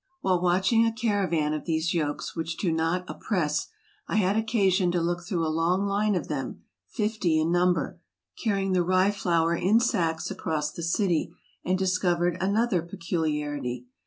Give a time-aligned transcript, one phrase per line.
[0.21, 3.67] While watching a caravan of these yokes which do not oppress,
[4.07, 7.99] I had occasion to look through a long line of them, fifty in number,
[8.43, 13.85] carrying the rye flour in sacks across the city, and discovered another peculiarity.